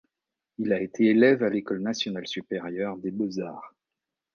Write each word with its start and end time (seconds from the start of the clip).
Il 0.57 0.73
a 0.73 0.81
été 0.81 1.05
élève 1.05 1.43
à 1.43 1.49
l'École 1.49 1.83
nationale 1.83 2.25
supérieure 2.25 2.97
des 2.97 3.11
beaux-arts. 3.11 3.75